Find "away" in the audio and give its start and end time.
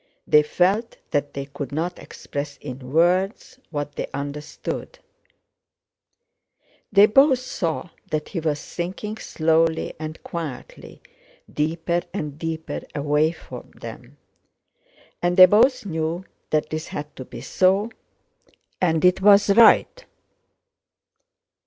12.95-13.31